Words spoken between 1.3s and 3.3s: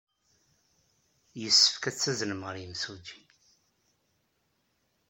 Yessefk ad taznem ɣer yemsujji.